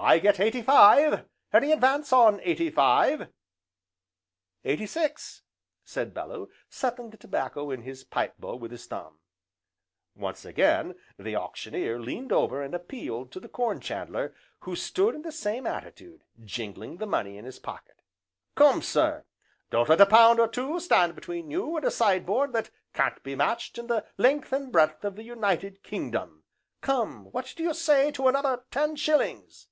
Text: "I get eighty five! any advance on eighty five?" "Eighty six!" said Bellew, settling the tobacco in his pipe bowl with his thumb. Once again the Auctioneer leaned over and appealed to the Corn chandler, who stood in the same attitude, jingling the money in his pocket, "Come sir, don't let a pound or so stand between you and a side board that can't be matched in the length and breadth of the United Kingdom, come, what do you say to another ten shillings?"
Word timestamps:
"I 0.00 0.20
get 0.20 0.38
eighty 0.38 0.62
five! 0.62 1.26
any 1.52 1.72
advance 1.72 2.12
on 2.12 2.38
eighty 2.44 2.70
five?" 2.70 3.32
"Eighty 4.64 4.86
six!" 4.86 5.42
said 5.84 6.14
Bellew, 6.14 6.48
settling 6.70 7.10
the 7.10 7.16
tobacco 7.16 7.72
in 7.72 7.82
his 7.82 8.04
pipe 8.04 8.38
bowl 8.38 8.60
with 8.60 8.70
his 8.70 8.86
thumb. 8.86 9.18
Once 10.14 10.44
again 10.44 10.94
the 11.18 11.34
Auctioneer 11.34 11.98
leaned 11.98 12.30
over 12.30 12.62
and 12.62 12.76
appealed 12.76 13.32
to 13.32 13.40
the 13.40 13.48
Corn 13.48 13.80
chandler, 13.80 14.36
who 14.60 14.76
stood 14.76 15.16
in 15.16 15.22
the 15.22 15.32
same 15.32 15.66
attitude, 15.66 16.22
jingling 16.44 16.98
the 16.98 17.04
money 17.06 17.36
in 17.36 17.44
his 17.44 17.58
pocket, 17.58 18.00
"Come 18.54 18.82
sir, 18.82 19.24
don't 19.68 19.88
let 19.88 20.00
a 20.00 20.06
pound 20.06 20.38
or 20.38 20.48
so 20.50 20.78
stand 20.78 21.16
between 21.16 21.50
you 21.50 21.76
and 21.76 21.84
a 21.84 21.90
side 21.90 22.24
board 22.24 22.52
that 22.52 22.70
can't 22.94 23.20
be 23.24 23.34
matched 23.34 23.78
in 23.78 23.88
the 23.88 24.06
length 24.16 24.52
and 24.52 24.70
breadth 24.70 25.04
of 25.04 25.16
the 25.16 25.24
United 25.24 25.82
Kingdom, 25.82 26.44
come, 26.82 27.24
what 27.32 27.52
do 27.56 27.64
you 27.64 27.74
say 27.74 28.12
to 28.12 28.28
another 28.28 28.64
ten 28.70 28.94
shillings?" 28.94 29.66